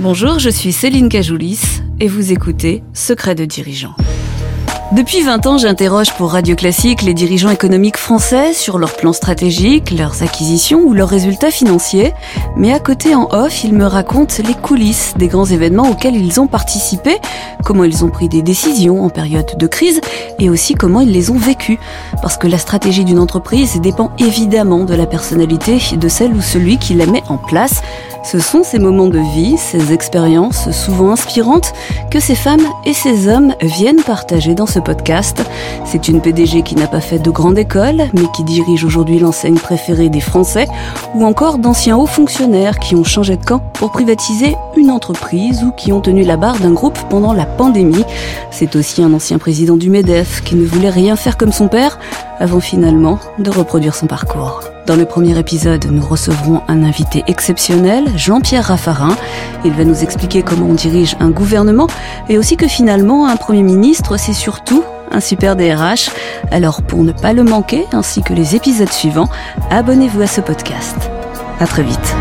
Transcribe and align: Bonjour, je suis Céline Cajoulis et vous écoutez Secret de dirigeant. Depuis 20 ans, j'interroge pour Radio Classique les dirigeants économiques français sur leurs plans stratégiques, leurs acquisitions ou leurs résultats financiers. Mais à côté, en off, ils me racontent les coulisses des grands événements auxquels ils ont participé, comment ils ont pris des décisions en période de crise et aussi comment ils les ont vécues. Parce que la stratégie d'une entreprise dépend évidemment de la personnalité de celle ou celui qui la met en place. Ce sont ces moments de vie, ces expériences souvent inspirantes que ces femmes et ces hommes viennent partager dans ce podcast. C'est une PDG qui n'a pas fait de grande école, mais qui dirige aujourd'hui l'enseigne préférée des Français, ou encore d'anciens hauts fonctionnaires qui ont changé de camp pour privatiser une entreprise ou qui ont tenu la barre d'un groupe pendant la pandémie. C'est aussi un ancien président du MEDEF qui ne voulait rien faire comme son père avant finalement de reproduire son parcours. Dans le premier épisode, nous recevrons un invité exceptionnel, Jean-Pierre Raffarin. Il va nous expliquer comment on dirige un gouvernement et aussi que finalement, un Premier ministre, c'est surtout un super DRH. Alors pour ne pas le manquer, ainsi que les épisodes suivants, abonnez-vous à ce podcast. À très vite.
Bonjour, 0.00 0.38
je 0.38 0.48
suis 0.48 0.72
Céline 0.72 1.10
Cajoulis 1.10 1.60
et 2.00 2.08
vous 2.08 2.32
écoutez 2.32 2.82
Secret 2.94 3.34
de 3.34 3.44
dirigeant. 3.44 3.94
Depuis 4.92 5.22
20 5.22 5.46
ans, 5.46 5.58
j'interroge 5.58 6.14
pour 6.14 6.32
Radio 6.32 6.56
Classique 6.56 7.02
les 7.02 7.12
dirigeants 7.12 7.50
économiques 7.50 7.98
français 7.98 8.54
sur 8.54 8.78
leurs 8.78 8.96
plans 8.96 9.12
stratégiques, 9.12 9.90
leurs 9.90 10.22
acquisitions 10.22 10.80
ou 10.80 10.94
leurs 10.94 11.10
résultats 11.10 11.50
financiers. 11.50 12.14
Mais 12.56 12.72
à 12.72 12.80
côté, 12.80 13.14
en 13.14 13.28
off, 13.30 13.62
ils 13.62 13.74
me 13.74 13.84
racontent 13.84 14.34
les 14.42 14.54
coulisses 14.54 15.12
des 15.18 15.28
grands 15.28 15.44
événements 15.44 15.90
auxquels 15.90 16.16
ils 16.16 16.40
ont 16.40 16.46
participé, 16.46 17.18
comment 17.62 17.84
ils 17.84 18.02
ont 18.02 18.10
pris 18.10 18.28
des 18.28 18.42
décisions 18.42 19.04
en 19.04 19.10
période 19.10 19.56
de 19.58 19.66
crise 19.66 20.00
et 20.38 20.48
aussi 20.48 20.74
comment 20.74 21.02
ils 21.02 21.12
les 21.12 21.30
ont 21.30 21.38
vécues. 21.38 21.78
Parce 22.22 22.38
que 22.38 22.48
la 22.48 22.58
stratégie 22.58 23.04
d'une 23.04 23.18
entreprise 23.18 23.80
dépend 23.82 24.10
évidemment 24.18 24.84
de 24.84 24.94
la 24.94 25.06
personnalité 25.06 25.78
de 25.92 26.08
celle 26.08 26.32
ou 26.32 26.40
celui 26.40 26.78
qui 26.78 26.94
la 26.94 27.06
met 27.06 27.22
en 27.28 27.36
place. 27.36 27.82
Ce 28.22 28.38
sont 28.38 28.62
ces 28.62 28.78
moments 28.78 29.08
de 29.08 29.18
vie, 29.18 29.56
ces 29.56 29.92
expériences 29.92 30.70
souvent 30.70 31.12
inspirantes 31.12 31.72
que 32.10 32.20
ces 32.20 32.34
femmes 32.34 32.66
et 32.84 32.92
ces 32.92 33.28
hommes 33.28 33.54
viennent 33.62 34.02
partager 34.02 34.54
dans 34.54 34.66
ce 34.66 34.78
podcast. 34.78 35.42
C'est 35.84 36.08
une 36.08 36.20
PDG 36.20 36.62
qui 36.62 36.74
n'a 36.74 36.86
pas 36.86 37.00
fait 37.00 37.18
de 37.18 37.30
grande 37.30 37.58
école, 37.58 38.08
mais 38.12 38.30
qui 38.34 38.44
dirige 38.44 38.84
aujourd'hui 38.84 39.18
l'enseigne 39.18 39.58
préférée 39.58 40.10
des 40.10 40.20
Français, 40.20 40.68
ou 41.14 41.24
encore 41.24 41.58
d'anciens 41.58 41.96
hauts 41.96 42.06
fonctionnaires 42.06 42.78
qui 42.78 42.94
ont 42.94 43.04
changé 43.04 43.36
de 43.36 43.44
camp 43.44 43.60
pour 43.74 43.90
privatiser 43.90 44.54
une 44.76 44.90
entreprise 44.90 45.64
ou 45.64 45.72
qui 45.72 45.92
ont 45.92 46.00
tenu 46.00 46.22
la 46.22 46.36
barre 46.36 46.58
d'un 46.58 46.72
groupe 46.72 46.98
pendant 47.08 47.32
la 47.32 47.46
pandémie. 47.46 48.04
C'est 48.50 48.76
aussi 48.76 49.02
un 49.02 49.12
ancien 49.14 49.38
président 49.38 49.76
du 49.76 49.90
MEDEF 49.90 50.42
qui 50.44 50.54
ne 50.56 50.66
voulait 50.66 50.90
rien 50.90 51.16
faire 51.16 51.36
comme 51.36 51.52
son 51.52 51.68
père 51.68 51.98
avant 52.38 52.60
finalement 52.60 53.18
de 53.38 53.50
reproduire 53.50 53.94
son 53.94 54.06
parcours. 54.06 54.69
Dans 54.90 54.96
le 54.96 55.04
premier 55.04 55.38
épisode, 55.38 55.84
nous 55.84 56.04
recevrons 56.04 56.62
un 56.66 56.82
invité 56.82 57.22
exceptionnel, 57.28 58.06
Jean-Pierre 58.16 58.64
Raffarin. 58.64 59.16
Il 59.64 59.72
va 59.72 59.84
nous 59.84 60.02
expliquer 60.02 60.42
comment 60.42 60.66
on 60.66 60.74
dirige 60.74 61.14
un 61.20 61.30
gouvernement 61.30 61.86
et 62.28 62.38
aussi 62.38 62.56
que 62.56 62.66
finalement, 62.66 63.28
un 63.28 63.36
Premier 63.36 63.62
ministre, 63.62 64.16
c'est 64.16 64.32
surtout 64.32 64.82
un 65.12 65.20
super 65.20 65.54
DRH. 65.54 66.10
Alors 66.50 66.82
pour 66.82 67.04
ne 67.04 67.12
pas 67.12 67.32
le 67.32 67.44
manquer, 67.44 67.86
ainsi 67.92 68.24
que 68.24 68.32
les 68.32 68.56
épisodes 68.56 68.90
suivants, 68.90 69.28
abonnez-vous 69.70 70.22
à 70.22 70.26
ce 70.26 70.40
podcast. 70.40 70.96
À 71.60 71.68
très 71.68 71.84
vite. 71.84 72.16